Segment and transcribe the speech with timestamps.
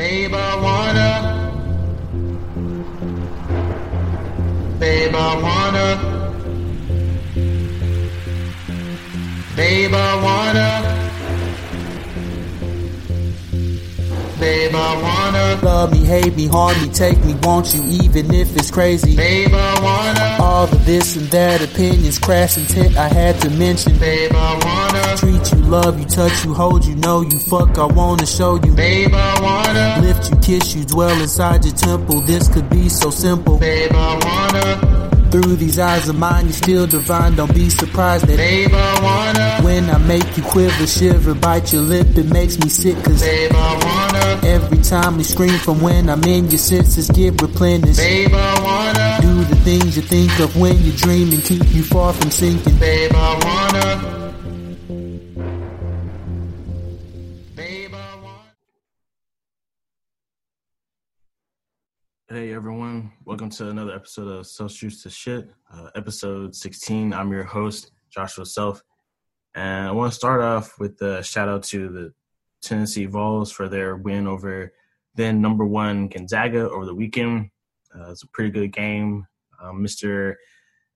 [0.00, 1.10] Babe, I wanna.
[4.78, 5.86] Babe, I wanna.
[9.54, 10.68] Babe, I wanna.
[14.40, 15.60] Babe, I wanna.
[15.62, 19.14] Love me, hate me, harm me, take me, want you, even if it's crazy.
[19.14, 20.09] Babe, I wanna.
[20.60, 23.96] All the this and that opinions, crash intent I had to mention.
[23.98, 25.16] Babe, I wanna.
[25.16, 28.74] Treat you, love you, touch you, hold you, know you, fuck, I wanna show you.
[28.74, 30.06] Babe, I wanna.
[30.06, 32.20] Lift you, kiss you, dwell inside your temple.
[32.20, 33.56] This could be so simple.
[33.56, 35.30] Babe, I wanna.
[35.30, 37.36] Through these eyes of mine, you're still divine.
[37.36, 39.64] Don't be surprised that Babe, I wanna.
[39.64, 43.02] when I make you quiver, shiver, bite your lip, it makes me sick.
[43.02, 44.46] Cause Babe, I wanna.
[44.46, 47.96] every time we scream from when I'm in, your senses get replenished.
[47.96, 48.99] Babe, I wanna.
[49.62, 52.78] Things you think of when you dream and keep you far from sinking.
[52.78, 54.32] Babe, I wanna.
[57.54, 58.54] Babe, I wanna.
[62.30, 67.12] Hey everyone, welcome to another episode of Self Shoots to Shit, uh, episode 16.
[67.12, 68.82] I'm your host, Joshua Self,
[69.54, 72.14] and I want to start off with a shout out to the
[72.62, 74.72] Tennessee Vols for their win over
[75.16, 77.50] then number one Gonzaga over the weekend.
[77.94, 79.26] Uh, it's a pretty good game.
[79.62, 80.34] Um, Mr.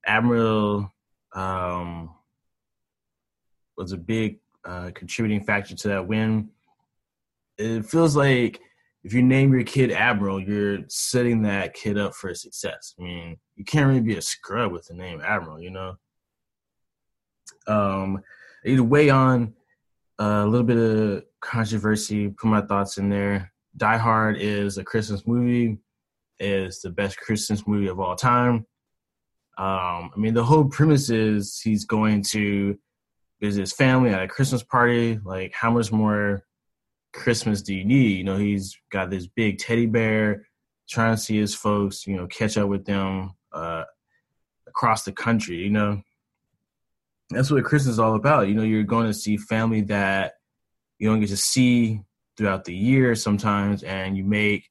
[0.07, 0.93] Admiral
[1.35, 2.15] um,
[3.77, 6.49] was a big uh, contributing factor to that win.
[7.59, 8.61] It feels like
[9.03, 12.95] if you name your kid Admiral, you're setting that kid up for success.
[12.99, 15.97] I mean, you can't really be a scrub with the name Admiral, you know.
[17.67, 18.23] Um,
[18.65, 19.55] either way, on
[20.19, 22.29] a little bit of controversy.
[22.29, 23.53] Put my thoughts in there.
[23.77, 25.79] Die Hard is a Christmas movie.
[26.41, 28.67] Is the best Christmas movie of all time.
[29.57, 32.77] Um, I mean, the whole premise is he's going to
[33.41, 35.21] visit his family at a Christmas party.
[35.25, 36.45] Like, how much more
[37.13, 38.19] Christmas do you need?
[38.19, 40.49] You know, he's got this big teddy bear,
[40.89, 43.85] trying to see his folks, you know, catch up with them uh,
[44.67, 46.03] across the country, you know.
[47.31, 48.49] That's what Christmas is all about.
[48.49, 50.35] You know, you're going to see family that
[50.99, 52.03] you don't get to see
[52.37, 54.69] throughout the year sometimes, and you make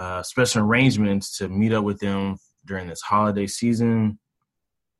[0.00, 4.18] uh, special arrangements to meet up with them during this holiday season.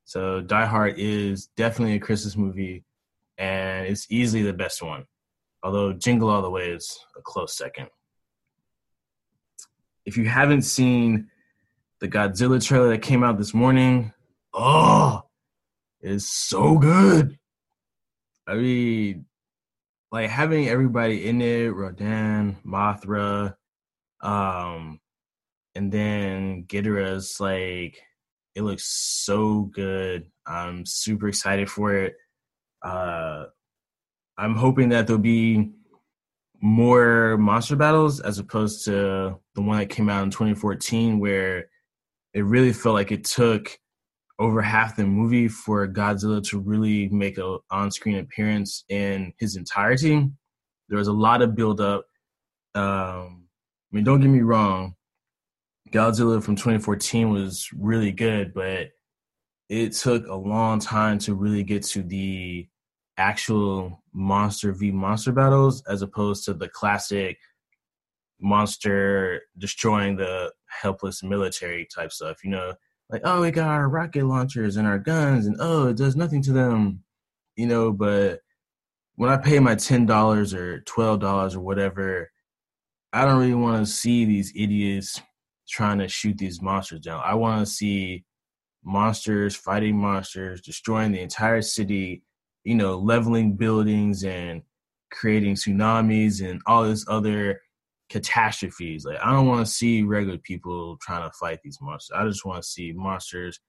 [0.04, 2.84] So, Die Hard is definitely a Christmas movie,
[3.38, 5.04] and it's easily the best one
[5.62, 7.88] although Jingle All the Way is a close second.
[10.04, 11.28] If you haven't seen
[12.00, 14.12] the Godzilla trailer that came out this morning,
[14.54, 15.22] oh,
[16.00, 17.38] it's so good.
[18.46, 19.26] I mean,
[20.10, 23.54] like having everybody in it, Rodan, Mothra,
[24.22, 25.00] um,
[25.74, 28.00] and then Ghidorah's like
[28.54, 28.84] it looks
[29.24, 30.26] so good.
[30.46, 32.14] I'm super excited for it.
[32.82, 33.44] Uh
[34.38, 35.70] I'm hoping that there'll be
[36.62, 41.66] more monster battles as opposed to the one that came out in 2014, where
[42.32, 43.78] it really felt like it took
[44.38, 50.30] over half the movie for Godzilla to really make an on-screen appearance in his entirety.
[50.88, 52.06] There was a lot of build-up.
[52.74, 53.44] Um,
[53.92, 54.94] I mean, don't get me wrong,
[55.90, 58.90] Godzilla from 2014 was really good, but
[59.68, 62.68] it took a long time to really get to the
[63.16, 67.38] actual monster v monster battles as opposed to the classic
[68.40, 72.72] monster destroying the helpless military type stuff you know?
[73.10, 76.42] Like oh we got our rocket launchers and our guns and oh it does nothing
[76.42, 77.04] to them
[77.56, 77.92] you know?
[77.92, 78.40] But
[79.16, 82.29] when i pay my $10 or $12 or whatever
[83.12, 85.20] i don't really want to see these idiots
[85.68, 88.24] trying to shoot these monsters down i want to see
[88.84, 92.22] monsters fighting monsters destroying the entire city
[92.64, 94.62] you know, leveling buildings and
[95.10, 97.60] creating tsunamis and all this other
[98.08, 99.04] catastrophes.
[99.04, 102.16] Like I don't want to see regular people trying to fight these monsters.
[102.16, 103.60] I just want to see monsters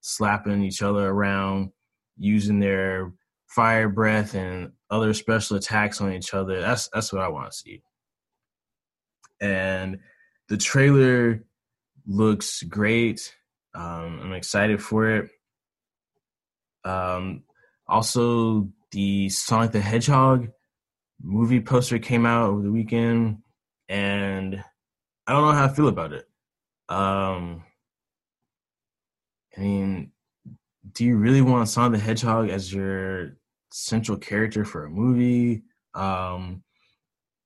[0.00, 1.70] slapping each other around,
[2.18, 3.12] using their
[3.46, 6.60] fire breath and other special attacks on each other.
[6.60, 7.82] That's that's what I want to see.
[9.44, 9.98] And
[10.48, 11.44] the trailer
[12.06, 13.34] looks great.
[13.74, 15.30] Um, I'm excited for it.
[16.82, 17.42] Um,
[17.86, 20.48] also, the Sonic the Hedgehog
[21.22, 23.42] movie poster came out over the weekend,
[23.88, 24.64] and
[25.26, 26.26] I don't know how I feel about it.
[26.88, 27.64] Um,
[29.56, 30.12] I mean,
[30.92, 33.36] do you really want Sonic the Hedgehog as your
[33.70, 35.64] central character for a movie?
[35.94, 36.63] Um,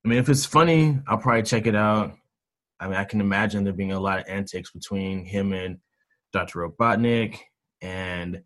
[0.04, 2.14] I mean, if it's funny, I'll probably check it out.
[2.80, 5.78] I mean, I can imagine there being a lot of antics between him and
[6.32, 6.60] Dr.
[6.60, 7.38] Robotnik,
[7.82, 8.42] and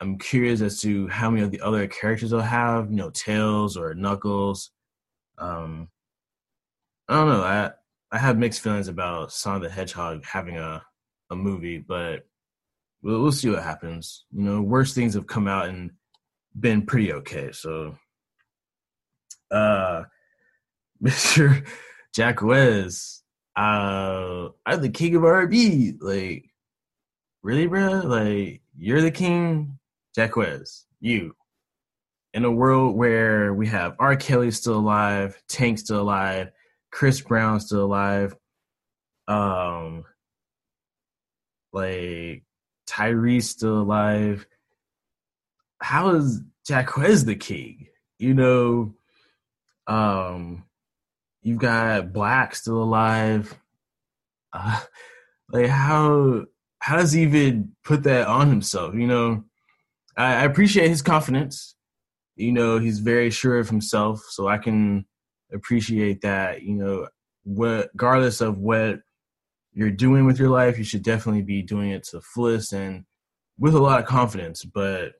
[0.00, 3.76] I'm curious as to how many of the other characters they'll have, you know, Tails
[3.76, 4.70] or Knuckles.
[5.38, 5.88] Um,
[7.08, 7.42] I don't know.
[7.42, 7.70] I
[8.10, 10.82] I have mixed feelings about Sonic the Hedgehog having a
[11.30, 12.26] a movie, but
[13.02, 14.24] we'll, we'll see what happens.
[14.32, 15.90] You know, worse things have come out and
[16.58, 17.52] been pretty okay.
[17.52, 17.96] So,
[19.50, 20.04] uh,
[21.02, 21.64] Mr.
[22.16, 23.20] Jacquees,
[23.56, 25.94] uh, I'm the king of R&B.
[26.00, 26.50] Like,
[27.42, 28.00] really, bro?
[28.00, 29.78] Like, you're the king,
[30.16, 30.84] Jacquees.
[31.00, 31.34] You.
[32.34, 34.16] In a world where we have R.
[34.16, 36.50] Kelly still alive, Tank still alive,
[36.90, 38.36] Chris Brown still alive,
[39.28, 40.04] um,
[41.72, 42.42] like
[42.88, 44.46] Tyrese still alive.
[45.80, 47.86] How is Jacquees the king?
[48.18, 48.94] You know,
[49.86, 50.64] um,
[51.48, 53.58] you've got Black still alive.
[54.52, 54.80] Uh,
[55.50, 56.44] like how
[56.80, 58.94] how does he even put that on himself?
[58.94, 59.44] You know,
[60.16, 61.74] I, I appreciate his confidence.
[62.36, 65.06] You know, he's very sure of himself, so I can
[65.52, 66.62] appreciate that.
[66.62, 67.08] You know,
[67.44, 69.00] what regardless of what
[69.72, 73.04] you're doing with your life, you should definitely be doing it to the fullest and
[73.58, 74.64] with a lot of confidence.
[74.64, 75.12] But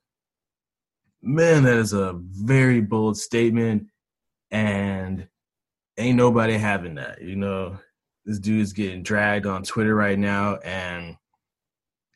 [1.22, 3.86] man, that is a very bold statement,
[4.50, 5.26] and
[5.98, 7.20] ain't nobody having that.
[7.20, 7.78] You know,
[8.24, 11.16] this dude is getting dragged on Twitter right now, and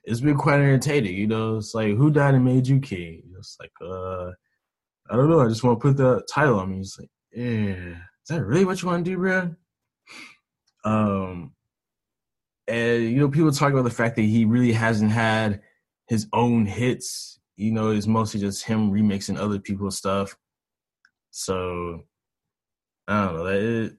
[0.05, 1.14] it's been quite entertaining.
[1.14, 3.23] You know, it's like who died and made you king?
[3.38, 4.31] It's like, uh,
[5.11, 5.40] I don't know.
[5.40, 6.81] I just want to put the title on me.
[6.81, 9.55] It's like, yeah, is that really what you want to do, bro?
[10.84, 11.52] Um,
[12.69, 15.61] and you know, people talk about the fact that he really hasn't had
[16.08, 17.40] his own hits.
[17.56, 20.37] You know, it's mostly just him remixing other people's stuff.
[21.31, 22.05] So
[23.08, 23.46] I don't know.
[23.46, 23.93] It,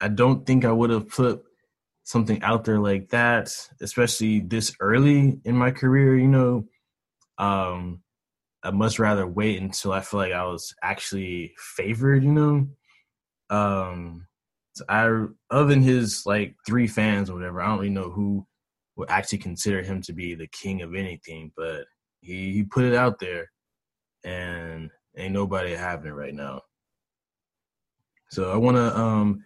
[0.00, 1.42] I don't think I would have put
[2.04, 6.16] something out there like that, especially this early in my career.
[6.16, 6.64] You know,
[7.38, 8.02] um,
[8.62, 12.24] I'd much rather wait until I feel like I was actually favored.
[12.24, 12.68] You know,
[13.50, 14.26] um,
[14.88, 18.46] I other than his like three fans or whatever, I don't really know who
[18.96, 21.52] would actually consider him to be the king of anything.
[21.56, 21.86] But
[22.20, 23.50] he he put it out there,
[24.24, 26.62] and ain't nobody having it right now.
[28.30, 29.44] So I want to um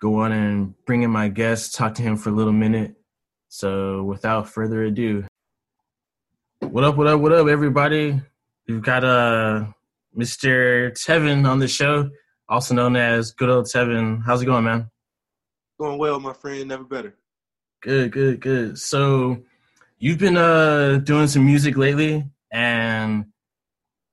[0.00, 2.94] go on and bring in my guest, talk to him for a little minute.
[3.48, 5.24] So without further ado,
[6.60, 6.96] what up?
[6.96, 7.20] What up?
[7.20, 8.20] What up, everybody?
[8.68, 9.66] We've got uh
[10.16, 10.92] Mr.
[10.92, 12.10] Tevin on the show
[12.52, 14.22] also known as Good Old Tevin.
[14.24, 14.90] How's it going, man?
[15.80, 16.68] Going well, my friend.
[16.68, 17.14] Never better.
[17.80, 18.78] Good, good, good.
[18.78, 19.38] So
[19.98, 23.24] you've been uh doing some music lately, and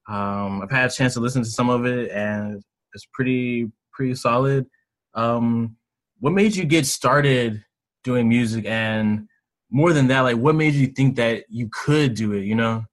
[0.08, 2.64] um, I've had a chance to listen to some of it, and
[2.94, 4.66] it's pretty pretty solid.
[5.14, 5.76] Um,
[6.22, 7.62] what made you get started
[8.06, 9.28] doing music, and
[9.70, 12.46] more than that, like what made you think that you could do it?
[12.46, 12.86] You know.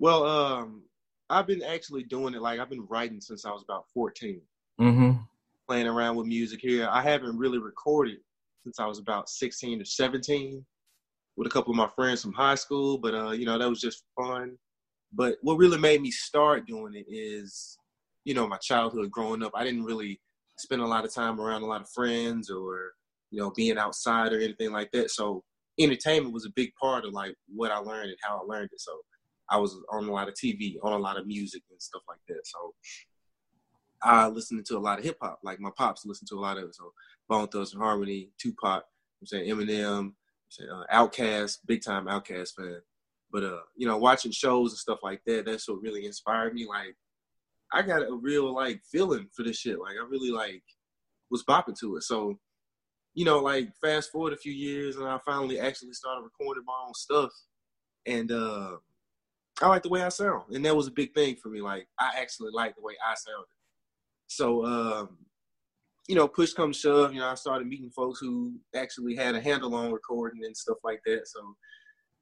[0.00, 0.82] Well, um,
[1.28, 4.40] I've been actually doing it like I've been writing since I was about 14.
[4.80, 5.12] Mm-hmm.
[5.68, 6.88] Playing around with music here.
[6.90, 8.18] I haven't really recorded
[8.64, 10.66] since I was about 16 or 17
[11.36, 13.80] with a couple of my friends from high school, but uh, you know, that was
[13.80, 14.58] just fun.
[15.12, 17.78] But what really made me start doing it is,
[18.24, 19.52] you know, my childhood growing up.
[19.54, 20.20] I didn't really
[20.58, 22.92] spend a lot of time around a lot of friends or,
[23.30, 25.10] you know, being outside or anything like that.
[25.10, 25.42] So
[25.78, 28.80] entertainment was a big part of like what I learned and how I learned it.
[28.80, 28.92] So
[29.48, 32.20] I was on a lot of TV, on a lot of music and stuff like
[32.28, 32.40] that.
[32.44, 32.74] So
[34.02, 35.40] I listened to a lot of hip hop.
[35.42, 36.74] Like my pops listened to a lot of it.
[36.74, 36.92] So
[37.28, 38.84] Bone Thugs and Harmony, Tupac,
[39.20, 40.14] I'm saying Eminem, I'm
[40.48, 42.80] saying uh, big time Outkast fan.
[43.32, 46.66] But uh, you know, watching shows and stuff like that, that's what really inspired me.
[46.66, 46.96] Like,
[47.72, 49.78] I got a real like feeling for this shit.
[49.78, 50.62] Like, I really like
[51.30, 52.02] was bopping to it.
[52.02, 52.38] So,
[53.14, 56.74] you know, like fast forward a few years, and I finally actually started recording my
[56.86, 57.30] own stuff.
[58.06, 58.76] And uh,
[59.60, 61.60] I like the way I sound, and that was a big thing for me.
[61.60, 63.46] Like I actually like the way I sounded.
[64.26, 65.18] So, um,
[66.08, 67.12] you know, push comes shove.
[67.12, 70.78] You know, I started meeting folks who actually had a handle on recording and stuff
[70.82, 71.26] like that.
[71.26, 71.40] So,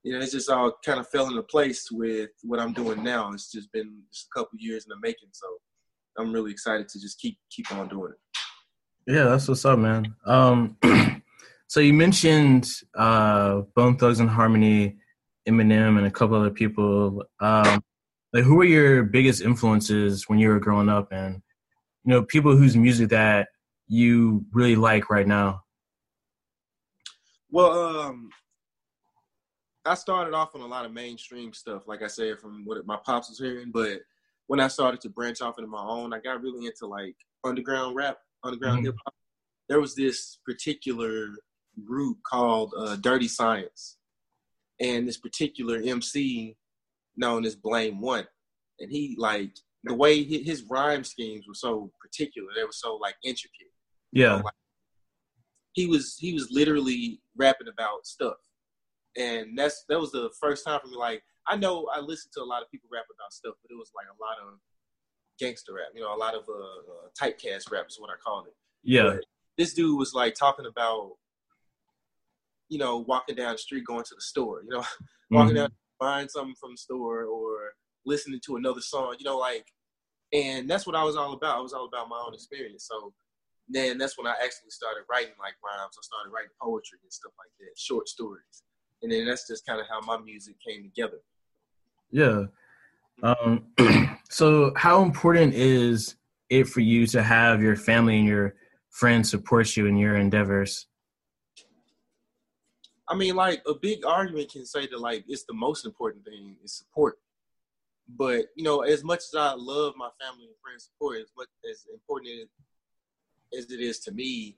[0.02, 3.30] you know, it's just all kind of fell into place with what I'm doing now.
[3.32, 5.28] It's just been just a couple years in the making.
[5.32, 5.46] So,
[6.18, 9.12] I'm really excited to just keep keep on doing it.
[9.12, 10.14] Yeah, that's what's up, man.
[10.26, 10.76] Um,
[11.68, 14.98] so you mentioned uh, Bone Thugs and Harmony,
[15.48, 17.24] Eminem and a couple other people.
[17.40, 17.82] Um,
[18.32, 21.40] like, who were your biggest influences when you were growing up, and
[22.04, 23.48] you know, people whose music that
[23.86, 25.62] you really like right now?
[27.50, 28.28] Well, um,
[29.88, 32.98] I started off on a lot of mainstream stuff, like I said, from what my
[33.04, 33.70] pops was hearing.
[33.72, 34.00] But
[34.46, 37.96] when I started to branch off into my own, I got really into like underground
[37.96, 38.86] rap, underground mm-hmm.
[38.86, 39.14] hip hop.
[39.68, 41.28] There was this particular
[41.84, 43.96] group called uh, Dirty Science,
[44.80, 46.56] and this particular MC
[47.16, 48.26] known as Blame One,
[48.80, 49.50] and he like
[49.84, 52.48] the way hi- his rhyme schemes were so particular.
[52.54, 53.72] They were so like intricate.
[54.12, 54.36] Yeah.
[54.36, 54.54] Like,
[55.72, 58.36] he was he was literally rapping about stuff,
[59.16, 60.96] and that's that was the first time for me.
[60.96, 63.78] Like I know I listened to a lot of people rap about stuff, but it
[63.78, 64.58] was like a lot of
[65.38, 65.88] gangster rap.
[65.94, 68.54] You know, a lot of uh, uh typecast rap is what I called it.
[68.82, 69.02] Yeah.
[69.14, 69.24] But
[69.56, 71.12] this dude was like talking about,
[72.68, 74.62] you know, walking down the street, going to the store.
[74.62, 74.84] You know,
[75.30, 75.58] walking Mhm.
[75.58, 77.74] down, buying something from the store, or
[78.04, 79.16] listening to another song.
[79.18, 79.66] You know, like,
[80.32, 81.56] and that's what I was all about.
[81.56, 82.86] I was all about my own experience.
[82.86, 83.14] So
[83.68, 85.96] then that's when I actually started writing like rhymes.
[85.98, 88.62] I started writing poetry and stuff like that, short stories.
[89.02, 91.18] And then that's just kind of how my music came together.
[92.10, 92.44] Yeah.
[93.22, 93.66] Um,
[94.30, 96.16] so, how important is
[96.50, 98.54] it for you to have your family and your
[98.90, 100.86] friends support you in your endeavors?
[103.08, 106.56] I mean, like a big argument can say that like it's the most important thing
[106.62, 107.18] is support.
[108.08, 111.48] But you know, as much as I love my family and friends support, as much
[111.70, 112.48] as important
[113.56, 114.56] as it is to me,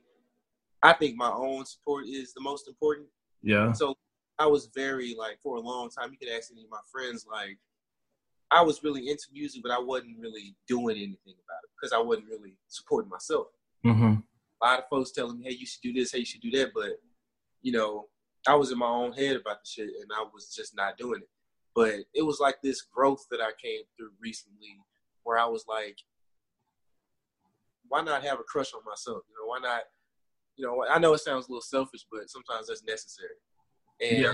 [0.83, 3.07] I think my own support is the most important.
[3.41, 3.71] Yeah.
[3.73, 3.95] So
[4.41, 6.11] I was very like for a long time.
[6.11, 7.59] You could ask any of my friends like
[8.49, 11.99] I was really into music, but I wasn't really doing anything about it because I
[11.99, 13.47] wasn't really supporting myself.
[13.85, 14.15] Mm-hmm.
[14.61, 16.11] A lot of folks telling me, "Hey, you should do this.
[16.11, 16.99] Hey, you should do that," but
[17.61, 18.07] you know,
[18.47, 21.21] I was in my own head about the shit, and I was just not doing
[21.21, 21.29] it.
[21.75, 24.75] But it was like this growth that I came through recently,
[25.21, 25.99] where I was like,
[27.89, 29.21] "Why not have a crush on myself?
[29.29, 29.83] You know, why not?"
[30.55, 33.37] You know, I know it sounds a little selfish, but sometimes that's necessary.
[34.01, 34.33] And Yeah.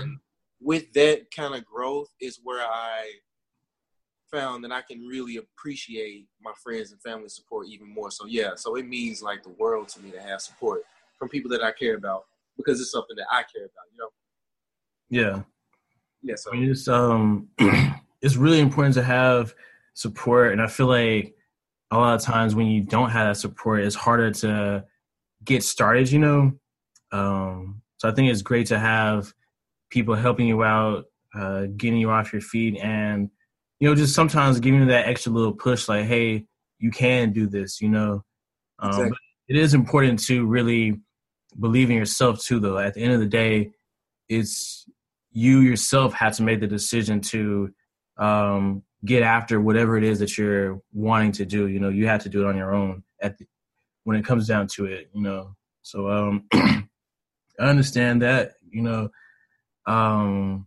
[0.60, 3.10] with that kind of growth is where I
[4.30, 8.10] found that I can really appreciate my friends and family support even more.
[8.10, 10.82] So yeah, so it means like the world to me to have support
[11.18, 12.24] from people that I care about
[12.56, 14.08] because it's something that I care about, you know.
[15.10, 15.42] Yeah.
[16.22, 17.48] Yeah, so I mean, it's um,
[18.22, 19.54] it's really important to have
[19.94, 21.34] support, and I feel like
[21.90, 24.84] a lot of times when you don't have that support, it's harder to
[25.44, 26.10] get started.
[26.10, 26.52] You know,
[27.12, 29.32] um, so I think it's great to have
[29.90, 31.04] people helping you out,
[31.34, 33.30] uh, getting you off your feet, and
[33.80, 36.46] you know, just sometimes giving you that extra little push, like, "Hey,
[36.78, 38.24] you can do this." You know,
[38.78, 39.10] um, Exactly.
[39.10, 39.18] but
[39.48, 41.00] it is important to really
[41.58, 42.60] believe in yourself too.
[42.60, 43.72] Though at the end of the day,
[44.28, 44.86] it's
[45.30, 47.70] you yourself have to make the decision to
[48.18, 51.68] um, get after whatever it is that you're wanting to do.
[51.68, 53.46] You know, you have to do it on your own at the,
[54.04, 55.08] when it comes down to it.
[55.14, 56.84] You know, so um, I
[57.58, 58.54] understand that.
[58.70, 59.08] You know,
[59.88, 60.66] um,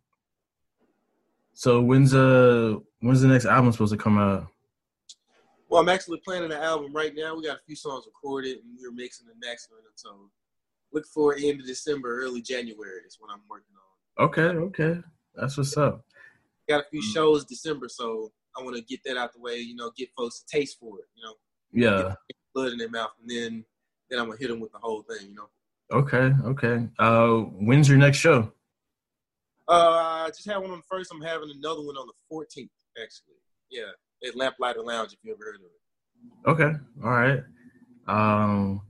[1.54, 4.48] so when's uh when's the next album supposed to come out?
[5.70, 7.36] well I'm actually planning an album right now.
[7.36, 9.80] We got a few songs recorded and we're mixing the next one.
[9.96, 10.30] So
[10.92, 14.26] look for end of December, early January is what I'm working on.
[14.26, 15.02] Okay, okay,
[15.36, 16.04] that's what's up.
[16.68, 19.76] Got a few shows December, so I want to get that out the way, you
[19.76, 21.34] know, get folks a taste for it, you know,
[21.72, 22.16] Yeah.
[22.54, 23.66] blood in their mouth, and then
[24.10, 25.50] then I'm gonna hit them with the whole thing, you know.
[25.92, 26.34] Okay.
[26.44, 26.90] Okay.
[27.00, 27.38] Uh,
[27.68, 28.52] when's your next show?
[29.72, 31.12] Uh, I just had one on the first.
[31.14, 32.70] I'm having another one on the 14th,
[33.02, 33.36] actually.
[33.70, 33.84] Yeah,
[34.28, 35.72] at Lamplighter Lounge, if you ever heard of it.
[36.46, 36.78] Okay.
[37.04, 37.44] All right.
[38.06, 38.82] Um,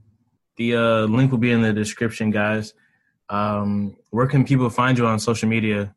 [0.56, 2.74] the uh, link will be in the description, guys.
[3.28, 5.94] Um, where can people find you on social media?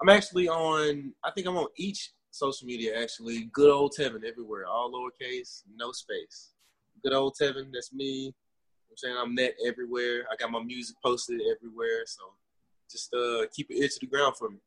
[0.00, 1.14] I'm actually on.
[1.24, 3.00] I think I'm on each social media.
[3.00, 6.52] Actually, good old Tevin everywhere, all lowercase, no space.
[7.02, 8.34] Good old Tevin, that's me.
[8.90, 10.24] I'm saying I'm net everywhere.
[10.30, 12.22] I got my music posted everywhere, so
[12.90, 14.58] just uh keep your ear to the ground for me.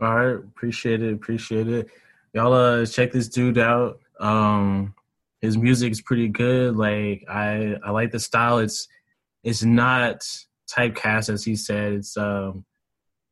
[0.00, 0.34] All right.
[0.34, 1.12] Appreciate it.
[1.12, 1.88] Appreciate it.
[2.32, 4.00] Y'all uh check this dude out.
[4.18, 4.94] Um
[5.40, 6.76] his music is pretty good.
[6.76, 8.58] Like I I like the style.
[8.58, 8.88] It's
[9.42, 10.20] it's not
[10.70, 11.94] typecast as he said.
[11.94, 12.64] It's um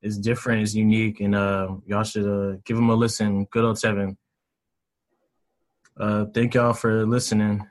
[0.01, 3.45] it's different, it's unique, and uh y'all should uh give him a listen.
[3.47, 4.17] Good old Tevin.
[5.99, 7.67] Uh thank y'all for listening.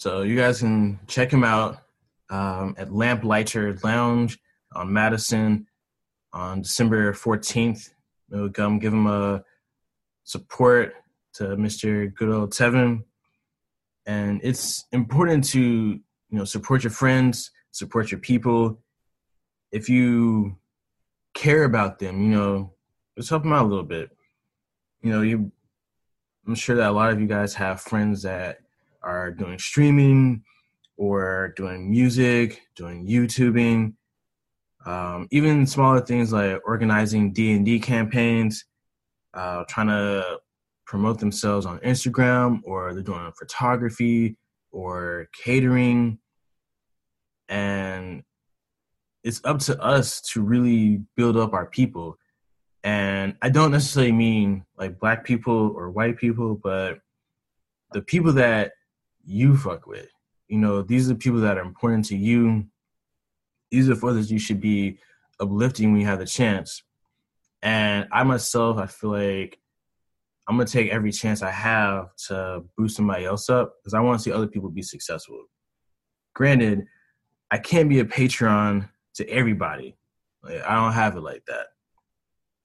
[0.00, 1.82] So you guys can check him out
[2.30, 4.38] um, at Lamplighter Lounge
[4.74, 5.66] on Madison
[6.32, 7.90] on December 14th.
[8.30, 9.44] We'll come give him a
[10.24, 10.94] support
[11.34, 12.14] to Mr.
[12.14, 13.04] Good Old Tevin.
[14.06, 18.80] And it's important to, you know, support your friends, support your people.
[19.70, 20.56] If you
[21.34, 22.72] care about them, you know,
[23.18, 24.08] just help them out a little bit.
[25.02, 25.52] You know, you
[26.46, 28.60] I'm sure that a lot of you guys have friends that
[29.02, 30.42] are doing streaming
[30.96, 33.94] or doing music, doing YouTubing,
[34.86, 38.64] um, even smaller things like organizing D and D campaigns,
[39.34, 40.38] uh, trying to
[40.86, 44.36] promote themselves on Instagram, or they're doing photography
[44.72, 46.18] or catering,
[47.48, 48.22] and
[49.22, 52.16] it's up to us to really build up our people.
[52.82, 57.00] And I don't necessarily mean like black people or white people, but
[57.92, 58.72] the people that
[59.30, 60.08] you fuck with.
[60.48, 62.66] You know, these are the people that are important to you.
[63.70, 64.98] These are the others you should be
[65.38, 66.82] uplifting when you have the chance.
[67.62, 69.58] And I myself, I feel like
[70.48, 74.18] I'm gonna take every chance I have to boost somebody else up because I want
[74.18, 75.44] to see other people be successful.
[76.34, 76.86] Granted,
[77.52, 79.96] I can't be a patron to everybody.
[80.42, 81.66] Like, I don't have it like that.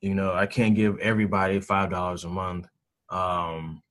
[0.01, 2.67] You know, I can't give everybody five dollars a month,
[3.09, 3.83] um,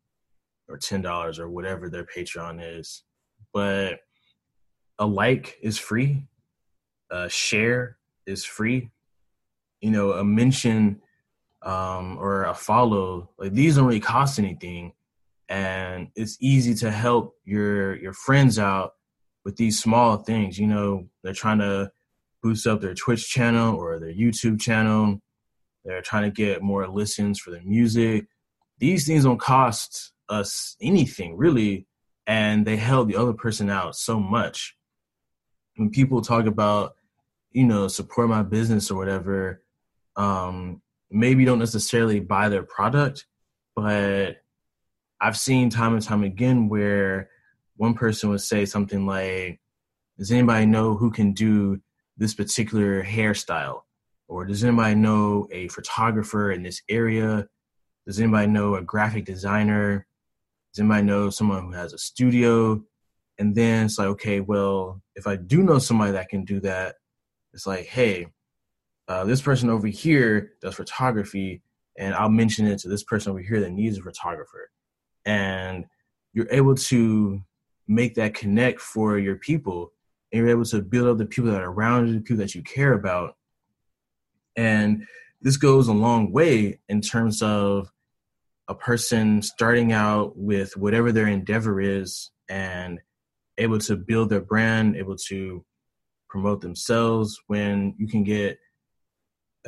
[0.75, 3.04] or ten dollars or whatever their Patreon is.
[3.52, 4.00] But
[4.99, 6.26] a like is free,
[7.11, 8.90] a share is free.
[9.81, 11.00] You know, a mention
[11.62, 14.93] um, or a follow, like these don't really cost anything,
[15.49, 18.93] and it's easy to help your your friends out
[19.45, 20.59] with these small things.
[20.59, 21.90] You know, they're trying to
[22.43, 25.21] boost up their Twitch channel or their YouTube channel.
[25.85, 28.26] They're trying to get more listens for their music.
[28.78, 31.87] These things don't cost us anything really,
[32.26, 34.76] and they help the other person out so much.
[35.76, 36.95] When people talk about,
[37.50, 39.62] you know, support my business or whatever,
[40.16, 43.26] um, maybe don't necessarily buy their product,
[43.75, 44.37] but
[45.21, 47.31] I've seen time and time again where
[47.76, 49.61] one person would say something like,
[50.19, 51.81] Does anybody know who can do
[52.16, 53.83] this particular hairstyle?
[54.28, 57.47] Or does anybody know a photographer in this area?
[58.07, 60.07] Does anybody know a graphic designer?
[60.75, 62.83] Does anybody know someone who has a studio?
[63.38, 66.97] And then it's like, okay, well, if I do know somebody that can do that,
[67.52, 68.26] it's like, hey,
[69.07, 71.62] uh, this person over here does photography,
[71.97, 74.71] and I'll mention it to this person over here that needs a photographer.
[75.25, 75.85] And
[76.33, 77.40] you're able to
[77.87, 79.93] make that connect for your people,
[80.33, 82.57] and you're able to build up the people that are around you, the people that
[82.57, 83.37] you care about.
[84.57, 85.07] And
[85.40, 87.93] this goes a long way in terms of
[88.68, 93.00] a person starting out with whatever their endeavor is and
[93.58, 95.65] able to build their brand, able to
[96.28, 98.58] promote themselves when you can get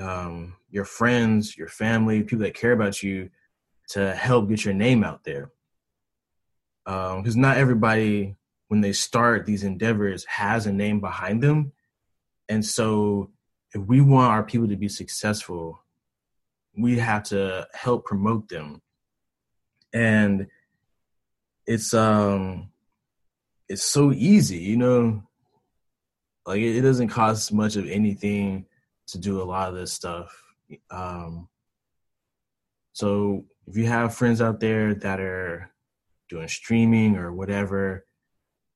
[0.01, 3.31] um, your friends, your family, people that care about you
[3.89, 5.51] to help get your name out there.
[6.85, 8.37] Because um, not everybody,
[8.69, 11.73] when they start these endeavors, has a name behind them.
[12.49, 13.31] And so,
[13.75, 15.81] if we want our people to be successful,
[16.77, 18.81] we have to help promote them.
[19.97, 20.47] And
[21.67, 22.69] it's um
[23.69, 25.23] it's so easy, you know.
[26.45, 28.67] Like it, it doesn't cost much of anything
[29.09, 30.31] to do a lot of this stuff.
[30.91, 31.49] Um,
[32.93, 35.71] so if you have friends out there that are
[36.29, 38.07] doing streaming or whatever,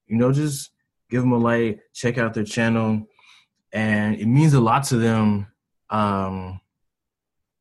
[0.06, 0.70] you know, just
[1.10, 3.06] give them a like, check out their channel,
[3.72, 5.46] and it means a lot to them.
[5.90, 6.60] Um,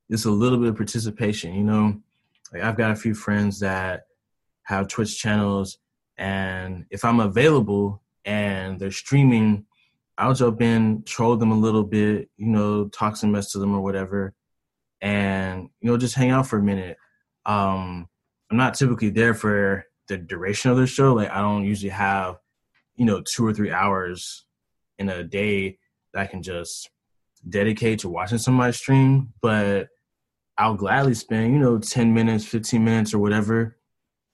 [0.09, 2.01] just a little bit of participation, you know.
[2.53, 4.03] Like I've got a few friends that
[4.63, 5.77] have Twitch channels,
[6.17, 9.65] and if I'm available and they're streaming
[10.19, 13.73] I'll jump in, troll them a little bit, you know, talk some mess to them
[13.73, 14.33] or whatever,
[14.99, 16.97] and you know, just hang out for a minute.
[17.45, 18.09] Um,
[18.51, 21.13] I'm not typically there for the duration of the show.
[21.13, 22.35] Like I don't usually have,
[22.97, 24.45] you know, two or three hours
[24.97, 25.77] in a day
[26.13, 26.89] that I can just
[27.47, 29.87] dedicate to watching somebody stream, but
[30.59, 33.77] I'll gladly spend, you know, 10 minutes, 15 minutes or whatever,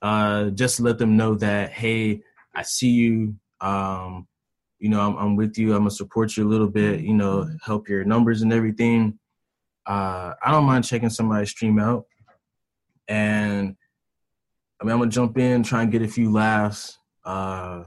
[0.02, 3.36] uh, just to let them know that, hey, I see you.
[3.60, 4.26] Um,
[4.80, 5.72] you know, I'm, I'm with you.
[5.72, 7.00] I'm gonna support you a little bit.
[7.00, 9.20] You know, help your numbers and everything.
[9.86, 12.06] Uh, I don't mind checking somebody's stream out,
[13.06, 13.76] and
[14.80, 16.98] I mean, I'm gonna jump in, try and get a few laughs.
[17.24, 17.84] Uh,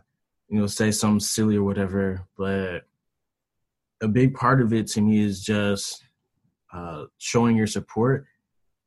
[0.47, 2.25] you know, say something silly or whatever.
[2.38, 2.86] But
[4.02, 6.04] a big part of it to me is just
[6.73, 8.25] uh, showing your support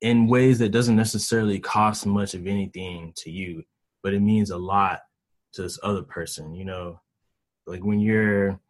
[0.03, 3.63] in ways that doesn't necessarily cost much of anything to you,
[4.03, 5.01] but it means a lot
[5.53, 6.55] to this other person.
[6.55, 7.01] You know,
[7.67, 8.61] like when you're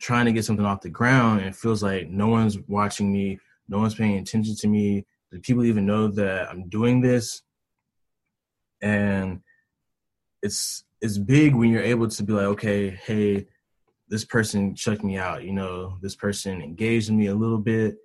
[0.00, 3.38] trying to get something off the ground and it feels like no one's watching me,
[3.68, 5.06] no one's paying attention to me.
[5.30, 7.42] Do people even know that I'm doing this?
[8.80, 9.42] And
[10.42, 13.46] it's it's big when you're able to be like, okay, hey,
[14.08, 15.44] this person checked me out.
[15.44, 17.96] You know, this person engaged me a little bit.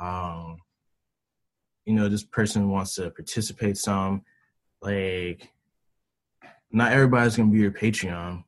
[0.00, 0.58] Um,
[1.84, 4.22] you know, this person wants to participate some.
[4.80, 5.50] Like,
[6.70, 8.44] not everybody's gonna be your Patreon,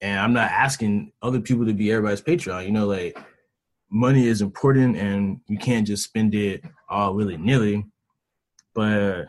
[0.00, 2.66] and I'm not asking other people to be everybody's Patreon.
[2.66, 3.16] You know, like
[3.90, 7.84] money is important, and you can't just spend it all willy nilly.
[8.74, 9.26] But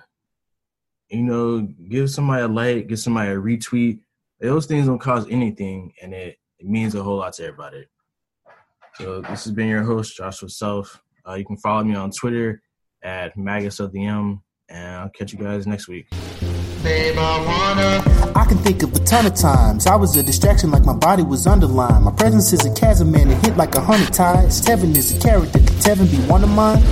[1.09, 3.99] you know, give somebody a like, give somebody a retweet.
[4.39, 7.87] Those things don't cost anything, and it, it means a whole lot to everybody.
[8.95, 11.01] So this has been your host, Joshua Self.
[11.27, 12.61] Uh, you can follow me on Twitter
[13.03, 16.07] at Magus of the M, and I'll catch you guys next week.
[16.83, 18.33] Babe, I wanna.
[18.35, 19.87] I can think of a ton of times.
[19.87, 22.03] I was a distraction like my body was underlined.
[22.03, 24.61] My presence is a chasm man it hit like a hundred tides.
[24.61, 25.59] Tevin is a character.
[25.59, 26.83] Could Tevin be one of mine?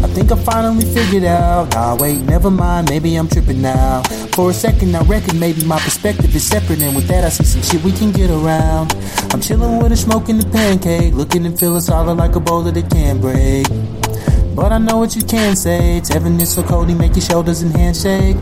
[0.00, 1.74] I think I finally figured out.
[1.74, 2.88] Nah, wait, never mind.
[2.88, 4.02] Maybe I'm tripping now.
[4.32, 6.82] For a second, I reckon maybe my perspective is separate.
[6.82, 8.94] And with that, I see some shit we can get around.
[9.32, 11.14] I'm chilling with a smoke and a pancake.
[11.14, 13.66] Looking and feeling solid like a boulder that it can break.
[14.58, 16.00] But I know what you can say.
[16.02, 18.36] Tevin is so cold, he make your shoulders and hands shake.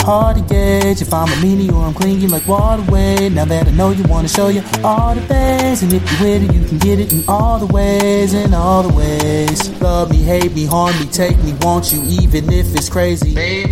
[0.00, 3.28] Hard to gauge if I'm a meanie or I'm clingy like waterway.
[3.28, 6.48] Now that I know you wanna show you all the ways, and if you're with
[6.48, 9.68] it, you can get it in all the ways, in all the ways.
[9.82, 13.34] Love me, hate me, harm me, take me, want you, even if it's crazy.
[13.34, 13.70] Babe.